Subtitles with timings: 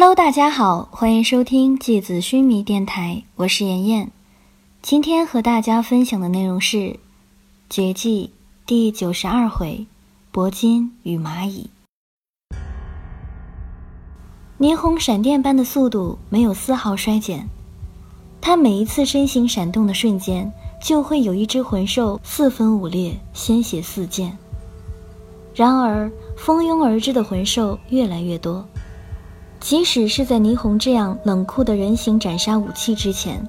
[0.00, 4.12] Hello，大家好，欢迎收听芥子须弥电台，我是妍妍。
[4.80, 6.76] 今天和大家分享的内容是
[7.68, 8.30] 《绝技》
[8.64, 9.88] 第九十二回
[10.32, 11.68] 《铂金与蚂蚁》。
[14.60, 17.48] 霓虹闪电般的速度没有丝毫衰减，
[18.40, 24.38] 他每一次身形闪动的瞬间，就会有一只魂兽四分五裂，鲜血四溅。
[25.56, 28.64] 然而，蜂拥而至的魂兽越来越多。
[29.60, 33.44] 即使是在霓虹这样冷酷的人形斩杀武器之前，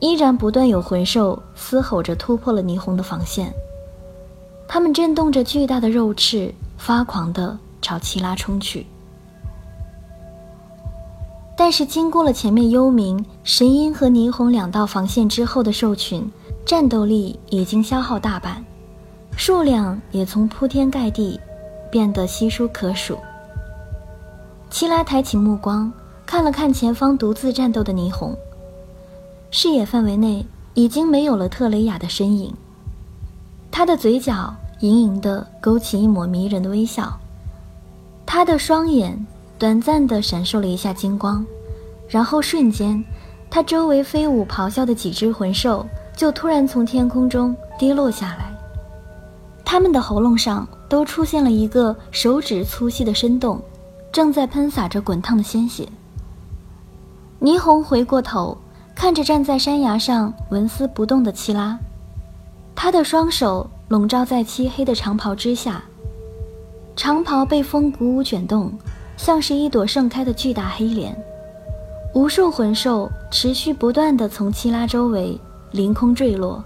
[0.00, 3.52] 依然不断有魂兽嘶吼着突破了霓虹的防线。
[4.68, 8.86] 它们震动着巨大的肉翅，发狂地朝奇拉冲去。
[11.56, 16.30] 但是，经过了前面幽冥、神鹰和霓虹两道防线之后的兽群，
[16.66, 18.62] 战斗力已经消耗大半，
[19.36, 21.40] 数量也从铺天盖地
[21.90, 23.16] 变得稀疏可数。
[24.68, 25.90] 齐拉抬起目光，
[26.26, 28.36] 看了看前方独自战斗的霓虹。
[29.50, 32.52] 视野范围内已经没有了特雷雅的身影。
[33.70, 37.16] 他的嘴角隐隐地勾起一抹迷人的微笑，
[38.26, 39.26] 他的双眼
[39.58, 41.44] 短暂地闪烁了一下金光，
[42.08, 43.02] 然后瞬间，
[43.48, 48.52] 他周围飞舞咆哮的几只魂兽就突然从天空中跌落下来，
[49.64, 53.60] 他们的喉咙上都出现了一个手指粗细的深洞。
[54.12, 55.88] 正在喷洒着滚烫的鲜血。
[57.40, 58.56] 霓虹回过头，
[58.94, 61.78] 看着站在山崖上纹丝不动的七拉，
[62.74, 65.82] 他的双手笼罩在漆黑的长袍之下，
[66.96, 68.72] 长袍被风鼓舞卷动，
[69.18, 71.14] 像是一朵盛开的巨大黑莲。
[72.14, 75.38] 无数魂兽持续不断地从七拉周围
[75.72, 76.64] 凌空坠落，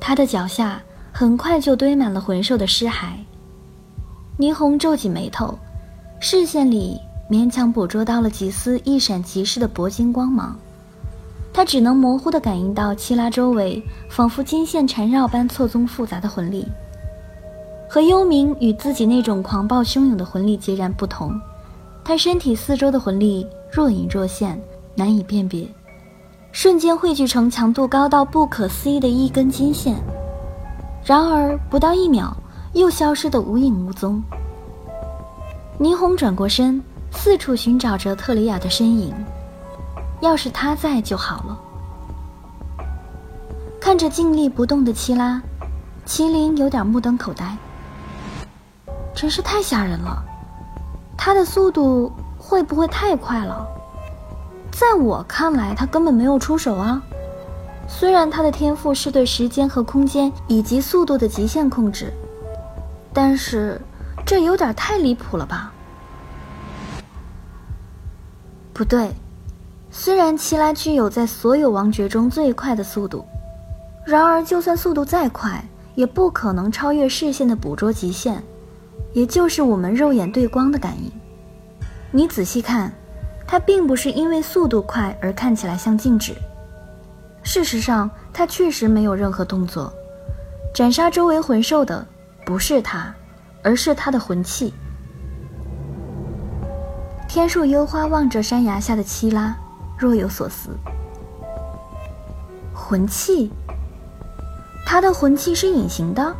[0.00, 0.82] 他的脚下
[1.12, 3.12] 很快就堆满了魂兽的尸骸。
[4.36, 5.56] 霓虹皱紧眉头。
[6.24, 10.56] 视线里勉强捕捉到了几丝一闪即逝的铂金光芒，
[11.52, 16.64] 他只能模糊地感应到七拉周围仿佛金线缠绕般错综复杂的魂力。
[17.90, 21.34] 和幽冥与自己那种狂暴汹涌的魂力截然不同，
[22.04, 24.56] 他身体四周的魂力若隐若现，
[24.94, 25.66] 难以辨别，
[26.52, 29.96] 瞬间汇聚成强度高到不可思议的一根金线，
[31.04, 32.32] 然而不到一秒
[32.74, 34.22] 又消失得无影无踪。
[35.82, 39.12] 霓虹转过身，四处寻找着特里亚的身影。
[40.20, 41.58] 要是他在就好了。
[43.80, 45.42] 看着静立不动的七拉，
[46.06, 47.56] 麒麟有点目瞪口呆。
[49.12, 50.22] 真是太吓人了，
[51.18, 53.66] 他的速度会不会太快了？
[54.70, 57.02] 在我看来，他根本没有出手啊。
[57.88, 62.12] 虽然他的天赋是对时间和空间以及速度的极限控制，
[63.12, 63.80] 但是。
[64.24, 65.72] 这有点太离谱了吧？
[68.72, 69.12] 不对，
[69.90, 73.24] 虽然七拉具有在所有王爵中最快的速度，
[74.06, 75.62] 然而就算速度再快，
[75.94, 78.42] 也不可能超越视线的捕捉极限，
[79.12, 81.12] 也就是我们肉眼对光的感应。
[82.10, 82.90] 你仔细看，
[83.46, 86.34] 它并不是因为速度快而看起来像静止。
[87.42, 89.92] 事实上，它确实没有任何动作。
[90.74, 92.06] 斩杀周围魂兽的
[92.46, 93.14] 不是它。
[93.62, 94.74] 而是他的魂器。
[97.28, 99.56] 天树幽花望着山崖下的七拉，
[99.96, 100.70] 若有所思。
[102.74, 103.50] 魂器？
[104.84, 106.34] 他的魂器是隐形的？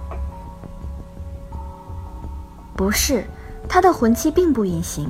[2.77, 3.25] 不是，
[3.69, 5.09] 他的魂器并不隐形。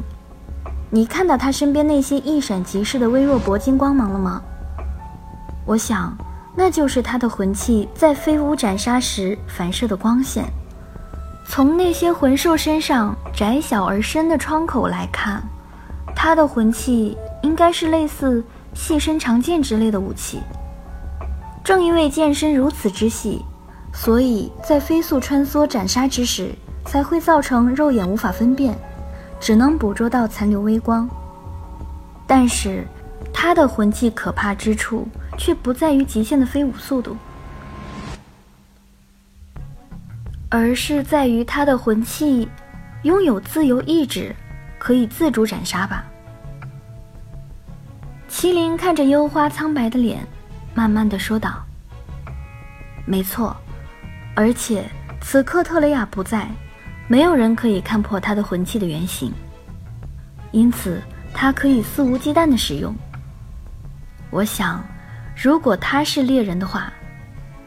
[0.91, 4.43] 你看到他身边那些一闪即逝的微弱铂金光芒了吗？
[5.65, 6.17] 我想，
[6.55, 10.45] 那就是他的魂器在飞舞斩杀时反射的光线。
[11.55, 15.43] 从那些魂兽身上窄小而深的窗口来看，
[16.17, 18.43] 他的魂器应该是类似
[18.73, 20.41] 细身长剑之类的武器。
[21.63, 23.45] 正因为剑身如此之细，
[23.93, 26.55] 所以在飞速穿梭斩杀之时，
[26.87, 28.75] 才会造成肉眼无法分辨，
[29.39, 31.07] 只能捕捉到残留微光。
[32.27, 32.87] 但是，
[33.31, 35.07] 他的魂器可怕之处
[35.37, 37.15] 却不在于极限的飞舞速度。
[40.55, 42.47] 而是在于他的魂器
[43.05, 44.37] 拥有自由意志，
[44.79, 46.05] 可以自主斩杀吧。
[48.29, 50.23] 麒麟看着幽花苍白的脸，
[50.75, 51.65] 慢慢的说道
[53.09, 53.57] ：“没错，
[54.35, 54.85] 而且
[55.23, 56.47] 此刻特雷雅不在，
[57.09, 59.33] 没有人可以看破他的魂器的原型，
[60.51, 61.01] 因此
[61.33, 62.95] 他可以肆无忌惮的使用。
[64.29, 64.85] 我想，
[65.35, 66.93] 如果他是猎人的话。”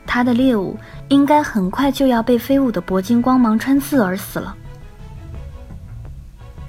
[0.06, 0.78] 他的猎物
[1.10, 4.56] 应该很快就要被飞舞的铂金光芒穿刺而死了。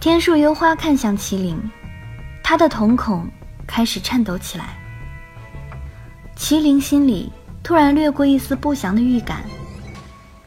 [0.01, 1.59] 天树幽花看向麒麟，
[2.43, 3.27] 他的瞳孔
[3.67, 4.79] 开始颤抖起来。
[6.37, 9.43] 麒麟心里突然掠过一丝不祥的预感，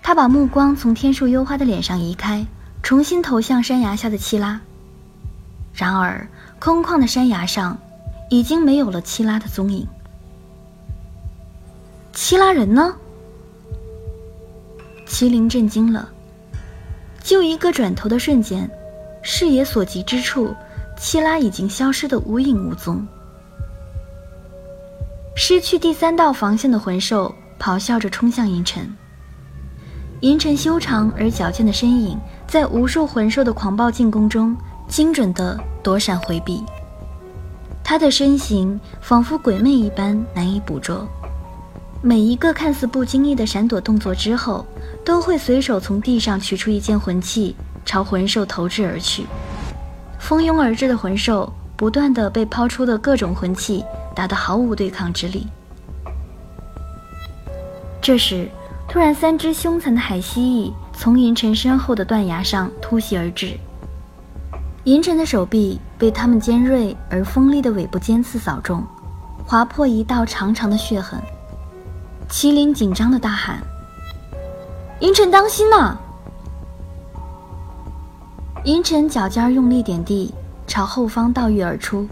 [0.01, 2.45] 他把目光从天树幽花的脸上移开，
[2.81, 4.59] 重新投向山崖下的七拉。
[5.74, 6.27] 然而，
[6.59, 7.77] 空旷的山崖上
[8.30, 9.88] 已经没有了七拉的踪影。
[12.21, 12.94] 希拉人呢？
[15.07, 16.10] 麒麟震惊了。
[17.24, 18.69] 就一个转头的瞬间，
[19.24, 20.54] 视野所及之处，
[20.98, 23.07] 希拉已经消失得无影无踪。
[25.33, 28.94] 失去第三道防线的魂兽咆哮着冲向银尘。
[30.19, 34.54] 银尘修长而矫健的身影，在无数魂兽的狂暴进攻中，
[34.89, 36.62] 精准地躲闪回避。
[37.81, 41.07] 他的身形仿佛鬼魅一般难以捕捉，
[42.01, 44.65] 每一个看似不经意的闪躲动作之后，
[45.03, 47.55] 都会随手从地上取出一件魂器，
[47.85, 49.25] 朝魂兽投掷而去。
[50.17, 53.83] 蜂拥而至的魂兽，不断的被抛出的各种魂器。
[54.15, 55.47] 打得毫无对抗之力。
[58.01, 58.49] 这时，
[58.85, 63.57] 突然，三只凶残的海蜥蜴从银尘身后的断崖上突袭而至。
[64.83, 68.83] 银尘的手臂被它们尖锐而锋利的尾部尖刺扫中，
[69.45, 71.17] 划破一道长长的血痕。
[72.29, 73.61] 麒麟紧张的大喊
[75.01, 75.97] ：“银尘，当心呐！”
[78.65, 80.33] 银尘脚尖用力点地，
[80.67, 82.07] 朝后方倒跃而出。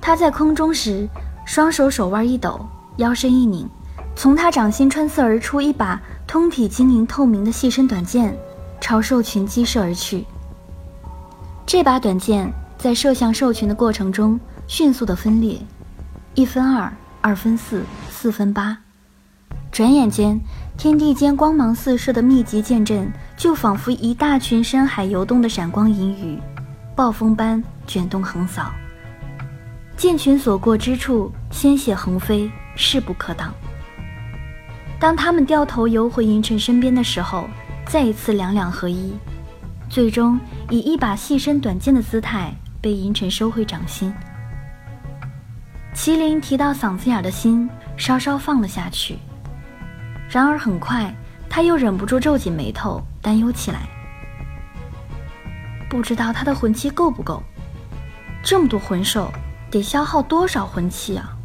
[0.00, 1.08] 他在空中时。
[1.46, 2.58] 双手手腕一抖，
[2.96, 3.68] 腰身一拧，
[4.16, 8.34] 从他掌心穿刺而出一把通体晶莹透明的细身短剑，
[8.80, 10.24] 朝兽群击射而去。
[11.66, 15.60] 这把短剑在射向兽群的过程中迅速的分裂，
[16.32, 16.90] 一分二，
[17.20, 18.78] 二分四，四分八。
[19.74, 20.40] 转眼间，
[20.76, 26.38] 天地间光芒四射的密集剑阵，就仿佛一大群深海游动的闪光银鱼，
[26.94, 28.70] 暴风般卷动横扫。
[29.96, 33.52] 剑群所过之处，鲜血横飞，势不可挡。
[35.00, 37.48] 当他们掉头游回银尘身边的时候，
[37.84, 39.12] 再一次两两合一，
[39.88, 40.38] 最终
[40.70, 44.14] 以一把细身短剑的姿态被银尘收回掌心。
[45.92, 49.18] 麒麟提到嗓子眼的心稍稍放了下去，
[50.34, 51.14] 然而很快
[51.48, 53.88] 他又忍不住皱紧眉头，担忧起来。
[55.88, 57.40] 不知道他的魂器够不够？
[58.42, 59.30] 这么多魂兽。
[59.70, 61.36] 得消耗多少魂器啊！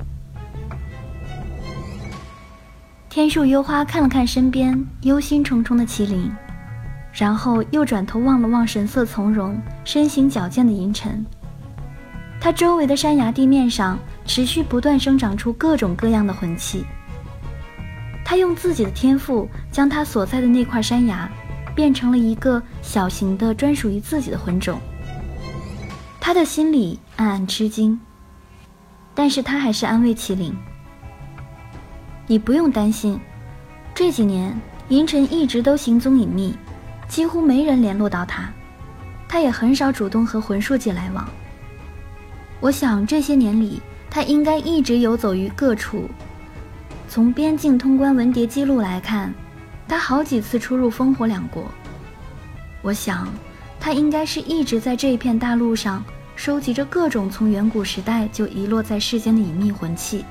[3.09, 6.31] 天树幽花看了看身边忧心忡忡的麒麟，
[7.11, 11.23] 然后又转头望了望神色从容、身形矫健的银尘。
[12.39, 16.85] 他周围的山崖地面上持续不断生长出各种各样的魂器。
[18.29, 21.27] 他用自己的天赋，将他所在的那块山崖
[21.73, 24.79] 变成了一个小型的专属于自己的魂种。
[26.19, 27.99] 他的心里暗暗吃惊。
[29.15, 30.53] 但是他还是安慰麒麟
[32.27, 33.19] ：“你不用担心，
[33.95, 34.55] 这几年
[34.89, 36.55] 银尘一直都行踪隐秘，
[37.07, 38.47] 几乎没人联络到他，
[39.27, 41.27] 他也很少主动和魂术界来往。
[42.59, 46.07] 我想这些年里，他应该一直游走于各处。
[47.09, 49.33] 从边境通关文牒记录来看，
[49.87, 51.65] 他好几次出入烽火两国。
[52.83, 53.27] 我想，
[53.79, 56.01] 他应该是一直在这一片大陆上。”
[56.39, 60.23] 收集着各种从远古时代就遗落在世间的隐秘魂器。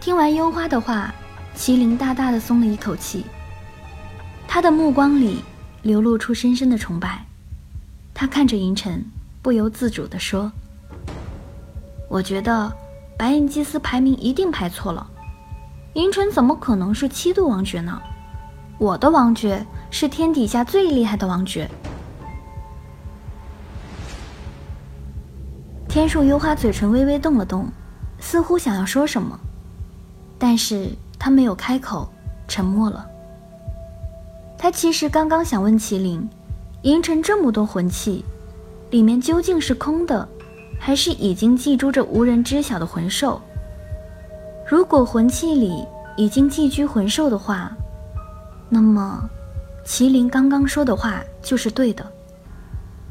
[0.00, 1.14] 听完幽花的话，
[1.56, 3.24] 麒麟大大的松了一口气。
[4.48, 5.44] 他的目光里
[5.82, 7.24] 流露出深深的崇拜。
[8.12, 9.04] 他看着银尘，
[9.40, 10.50] 不由自主地说
[12.10, 12.76] ：“我觉得
[13.20, 15.06] 白银祭司排名一定排错了。
[15.92, 18.00] 银尘怎么可能是七度王爵呢？
[18.78, 21.70] 我的王爵是天底下最厉害的王爵。”
[25.86, 27.68] 天树幽花嘴唇微微动了动，
[28.18, 29.38] 似乎想要说什么，
[30.38, 32.10] 但是他没有开口，
[32.48, 33.06] 沉默了。
[34.56, 36.26] 他其实刚刚想问麒麟，
[36.84, 38.24] 银尘这么多魂器，
[38.88, 40.26] 里面究竟是空的，
[40.82, 43.40] 还是已经寄住着无人知晓的魂兽？
[44.66, 47.70] 如果魂器里已经寄居魂兽的话，
[48.70, 49.28] 那么
[49.84, 52.04] 麒麟刚刚说的话就是对的，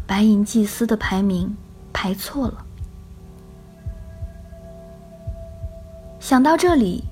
[0.08, 1.56] 白银祭司的排名
[1.94, 2.66] 排错了。
[6.20, 7.04] 想到这里，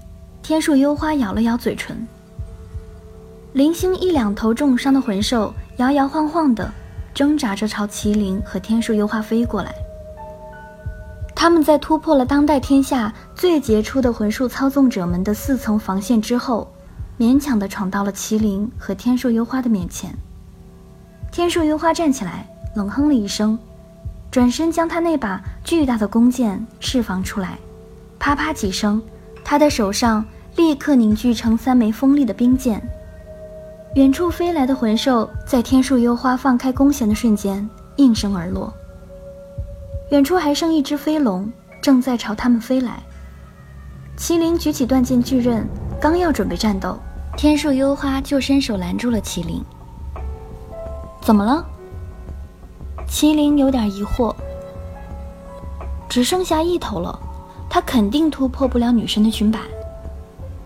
[0.42, 2.08] 天树幽花咬了咬嘴唇。
[3.54, 6.72] 零星一两头重伤的魂兽摇摇晃晃的
[7.14, 9.74] 挣扎着朝麒麟和天树幽花飞过来。
[11.40, 16.68] 他们在突破了当代天下最杰出的魂术操纵者们的四层防线之后，
[17.16, 20.12] 勉强的闯到了麒麟和天树幽花的面前。
[21.32, 23.56] 天树幽花站起来，冷哼了一声，
[24.32, 27.60] 转身将他那把巨大的弓箭释放出来，
[28.18, 29.00] 啪啪几声，
[29.44, 30.26] 他的手上
[30.56, 32.82] 立刻凝聚成三枚锋利的冰箭。
[33.94, 38.74] 远处飞来的魂兽在天树幽花放开弓弦的瞬间应声而落。
[40.10, 43.02] 远处还剩一只飞龙正在朝他们飞来。
[44.18, 45.68] 麒麟举起断剑巨刃，
[46.00, 46.98] 刚要准备战斗，
[47.36, 49.62] 天树幽花就伸手拦住了麒麟。
[51.22, 51.66] 怎么了？
[53.08, 54.34] 麒麟有点疑惑。
[56.08, 57.20] 只剩下一头了，
[57.70, 59.60] 他肯定突破不了女神的裙摆。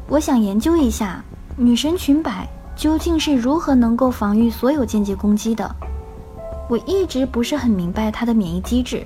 [0.08, 1.24] 我想研究一下
[1.56, 5.76] 女神裙摆究竟是如何能够防御所有间接攻击的。
[6.70, 9.06] 我一直不是很明白它的免疫机制。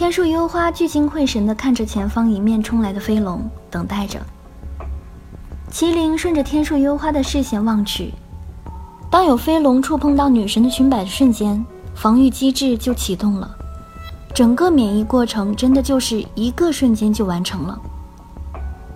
[0.00, 4.18] 天树幽花聚精会神地看着前方迎面冲来的飞龙，等待着。
[5.70, 8.14] 麒麟顺着天树幽花的视线望去，
[9.10, 11.62] 当有飞龙触碰到女神的裙摆的瞬间，
[11.94, 13.54] 防御机制就启动了，
[14.32, 17.78] 整个免疫过程真的就是一个瞬间就完成了。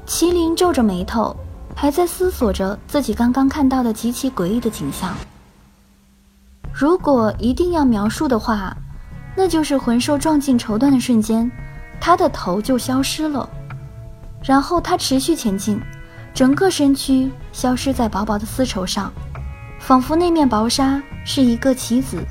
[0.06, 1.37] 麒麟皱着眉头，
[1.75, 5.14] 还在思索着自己刚刚看到的极其诡异的景象。
[6.73, 8.75] 如果一定要描述的话，
[9.37, 11.50] 那就是魂兽撞进绸缎的瞬间，
[12.00, 13.49] 它的头就消失了，
[14.43, 15.81] 然后它持续前进，
[16.33, 19.12] 整个身躯消失在薄薄的丝绸上，
[19.81, 22.25] 仿佛那面薄纱是一个棋子，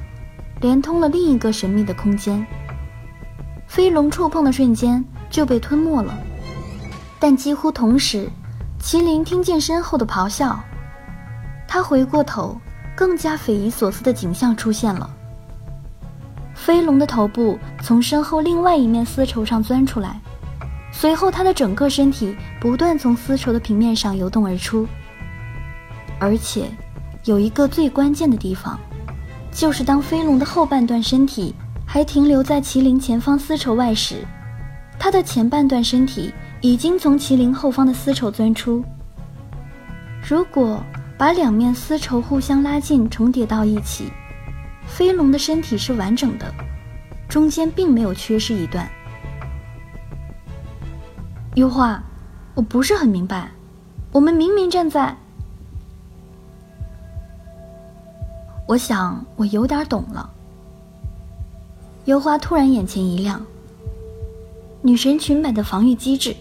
[0.62, 2.45] 连通了另一个神秘的空间。
[3.67, 6.13] 飞龙触碰的瞬间就被吞没了，
[7.19, 8.29] 但几乎同时，
[8.79, 10.57] 麒麟听见身后的咆哮，
[11.67, 12.57] 他回过头，
[12.95, 15.10] 更加匪夷所思的景象出现了。
[16.63, 20.17] 飞龙的头部从身后另外一面丝绸上钻出来，
[20.93, 24.88] 随后它的整个身体不断从丝绸的平面上游动而出。
[26.20, 26.70] 而且，
[27.25, 28.79] 有一个最关键的地方，
[29.51, 31.53] 就是当飞龙的后半段身体
[31.86, 34.25] 还停留在麒麟前方丝绸外时，
[34.98, 38.82] 它的前半段身体已经从麒麟后方的丝绸钻出。
[40.25, 40.82] 如果
[41.17, 44.05] 把两面丝绸互相拉近，重叠到一起。
[44.87, 46.53] 飞龙的身体是完整的，
[47.27, 48.87] 中间并没有缺失一段。
[51.55, 52.01] 优化，
[52.55, 53.51] 我不是很明白，
[54.11, 55.15] 我们明明站在……
[58.67, 60.29] 我想我有点懂了。
[62.05, 63.45] 优花突然眼前一亮，
[64.81, 66.35] 女神裙摆的防御机制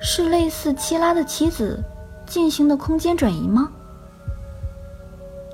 [0.00, 1.82] 是类似七拉的棋子
[2.26, 3.72] 进行的空间转移吗？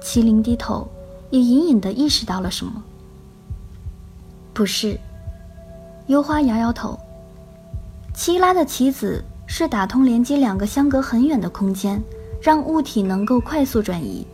[0.03, 0.89] 麒麟低头，
[1.31, 2.83] 也隐隐的意识到了什么。
[4.53, 4.99] 不是，
[6.09, 6.99] 幽花摇摇头。
[8.13, 12.03] 七拉的棋子是打通连接两个相隔很远的空间，
[12.43, 14.27] 让物体能够快速转移。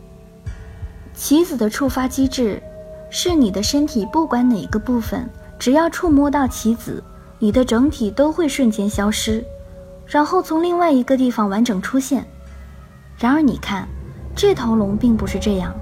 [1.13, 2.61] 棋子的触发机制
[3.09, 7.03] 是你的身体不管哪个部分，只要触摸到棋子，
[7.37, 9.43] 你的整体都会瞬间消失，
[10.07, 12.25] 然后从另外一个地方完整出现。
[13.17, 13.87] 然而你看。
[14.41, 15.75] 这头龙并不是这样，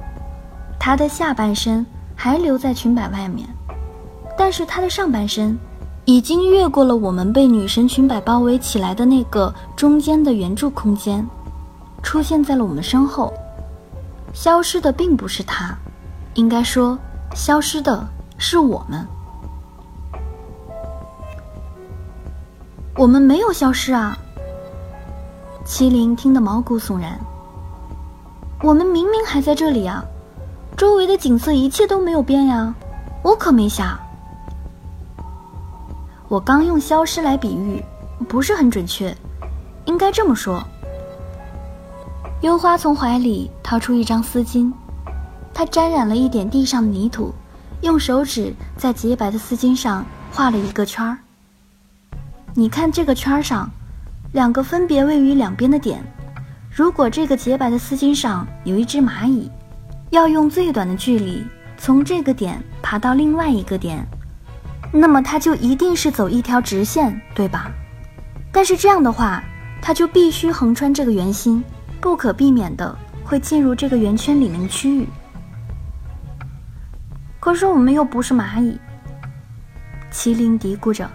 [0.80, 1.86] 它的下半身
[2.16, 3.48] 还留在裙摆外面，
[4.36, 5.56] 但是它的上半身
[6.06, 11.24] 已经越过了我们被女神裙摆包围起来的那个中间的圆柱空间，
[12.02, 13.32] 出现在了我们身后。
[14.34, 15.78] 消失的并不是它，
[16.34, 16.98] 应该说，
[17.36, 18.08] 消失的
[18.40, 19.08] 是我们。
[22.96, 24.18] 我们没有消失啊！
[25.64, 27.20] 麒麟听得毛骨悚然。
[28.64, 30.04] 我们明明还在这里啊，
[30.76, 32.74] 周围的景色一切都没有变呀，
[33.22, 33.98] 我可没瞎。
[36.28, 37.84] 我刚用消失来比喻，
[38.28, 39.16] 不是很准确，
[39.86, 40.64] 应该这么说。
[42.42, 44.72] 幽花从怀里掏出一张丝巾，
[45.54, 47.32] 她沾染了一点地上的泥土，
[47.82, 51.18] 用手指在洁白的丝巾上画了一个圈儿。
[52.56, 53.70] 你看这个圈儿上，
[54.34, 56.04] 两个分别位于两边的点。
[56.78, 59.50] 如果这个洁白的丝巾上有一只蚂蚁，
[60.12, 61.44] 要用最短的距离
[61.76, 64.06] 从这个点爬到另外一个点，
[64.92, 67.72] 那么它就一定是走一条直线，对吧？
[68.52, 69.44] 但是这样的话，
[69.82, 71.64] 它就必须横穿这个圆心，
[72.00, 75.08] 不可避免的会进入这个圆圈里面的区域。
[77.40, 78.80] 可是我们又不是蚂蚁，
[80.12, 81.10] 麒麟嘀咕着：“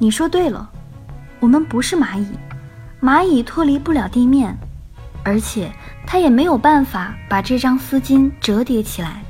[0.00, 0.66] 你说对了，
[1.40, 2.26] 我们不是蚂蚁。”
[3.02, 4.54] 蚂蚁脱离不了地面，
[5.22, 5.72] 而且
[6.06, 9.22] 它也没有办法把这张丝巾折叠起来。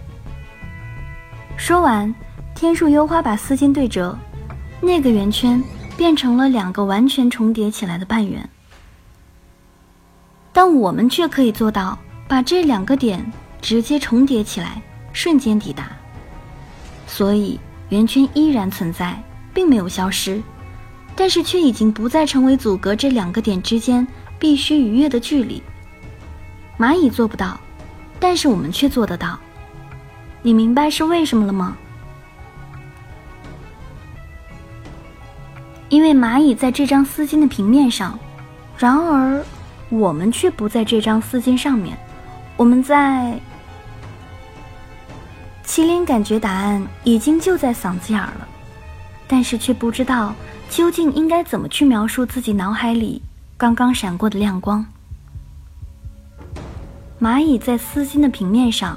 [1.57, 2.13] 说完，
[2.55, 4.19] 天树幽花把丝巾对折，
[4.81, 5.63] 那个圆圈
[5.97, 8.49] 变成了两个完全重叠起来的半圆。
[10.53, 11.97] 但我们却可以做到
[12.27, 13.25] 把这两个点
[13.61, 15.91] 直接重叠起来，瞬间抵达。
[17.07, 17.61] 所以
[17.91, 19.23] 圆圈依然存在，
[19.55, 20.43] 并没有消失，
[21.21, 24.09] 但是却已经不再成为阻隔这两个点之间
[24.39, 25.63] 必须逾越的距离。
[26.79, 27.61] 蚂蚁做不到，
[28.19, 29.39] 但是我们却做得到。
[30.41, 31.77] 你明白是为什么了吗？
[35.91, 38.19] 因为蚂蚁在这张丝巾的平面上，
[38.79, 39.45] 然而
[39.91, 41.99] 我们却不在这张丝巾上面。
[42.57, 43.39] 我们在……
[45.67, 48.49] 麒麟感觉答案已经就在嗓子眼儿了，
[49.29, 50.35] 但是却不知道
[50.71, 53.21] 究竟应该怎么去描述自己脑海里
[53.59, 54.87] 刚刚闪过的亮光。
[57.21, 58.97] 蚂蚁在丝巾的平面上，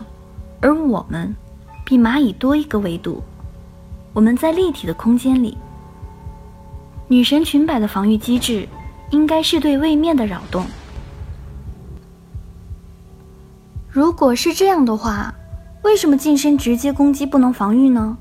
[0.61, 1.35] 而我们
[1.83, 3.23] 比蚂蚁多一个维度。
[4.13, 5.57] 我们在立体的空间里。
[7.07, 8.67] 女神裙摆的防御机制，
[9.09, 10.65] 应该是对位面的扰动。
[13.89, 15.33] 如果是这样的话，
[15.81, 18.15] 为什么近身直接攻击不能防御呢？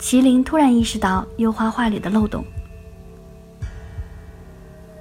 [0.00, 2.44] 麒麟突然意识到优花画里的漏洞。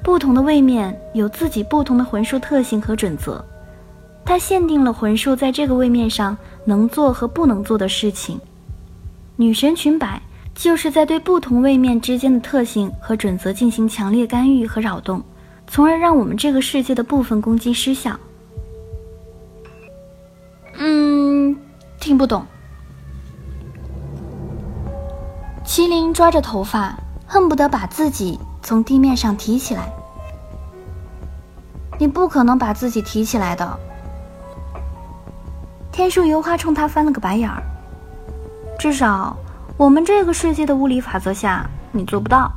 [0.04, 3.44] 不同的位面有自己不同的魂术特性和准则，
[4.26, 8.40] 它限定了魂术在这个位面上能做和不能做的事情。
[9.36, 10.22] 女神裙摆。
[10.56, 15.24] 就是在对不同位面之间的特性和准则进行强烈干预和扰动，
[15.68, 18.20] 从而让我们这个世界的部分攻击失效。
[20.78, 21.56] 嗯，
[21.98, 22.46] 听不懂。
[25.70, 26.98] 麒麟抓着头发，
[27.28, 29.88] 恨不得把自己从地面上提起来。
[32.00, 33.80] 你不可能把自己提起来的。
[35.92, 37.62] 天树油花冲他翻了个白眼儿，
[38.80, 39.38] 至少。
[39.78, 42.52] 我们这个世界的物理法则下，你做不到。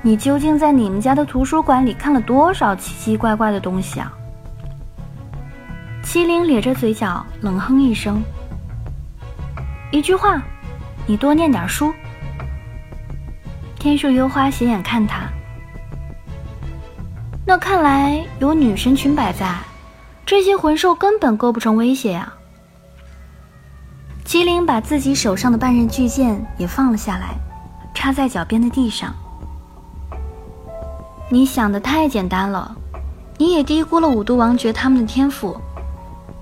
[0.00, 4.10] 你究竟在你们家的图书馆里看了多少奇奇怪怪的东西啊？
[6.02, 8.22] 麒麟咧着嘴角，冷哼一声
[9.92, 10.42] ：“一句话，
[11.06, 11.92] 你多念点书。”
[13.78, 15.28] 天树幽花斜眼看他，
[17.46, 19.54] 那看来有女神裙摆在，
[20.24, 22.32] 这些魂兽根本构不成威胁呀。
[24.24, 27.36] 麒麟把自己手上的半刃巨剑也放了下来，
[27.94, 29.14] 插在脚边的地上。
[31.30, 32.74] 你想的太简单了，
[33.38, 35.56] 你也低估了五毒王爵他们的天赋。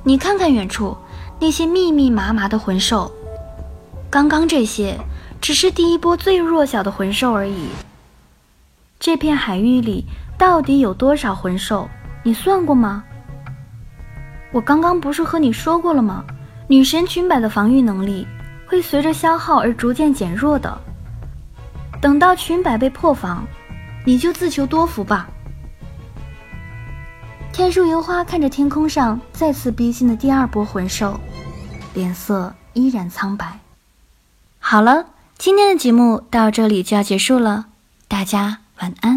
[0.02, 0.96] 你看看远处
[1.38, 3.12] 那些密密麻麻的魂兽，
[4.14, 4.96] 刚刚这些
[5.40, 7.66] 只是第一波最弱小的魂兽而已。
[9.00, 10.06] 这片海域里
[10.38, 11.88] 到底有多少魂兽？
[12.22, 13.02] 你算过吗？
[14.52, 16.24] 我刚刚不是和你说过了吗？
[16.68, 18.24] 女神裙摆的防御能力
[18.68, 20.80] 会随着消耗而逐渐减弱的。
[22.00, 23.44] 等到裙摆被破防，
[24.06, 25.28] 你就自求多福吧。
[27.52, 31.18] 天树油花看着天空上再次逼近的第二波魂兽，
[31.94, 33.58] 脸色依然苍白。
[34.66, 37.66] 好了，今天的节目到这里就要结束了，
[38.08, 39.12] 大家晚安。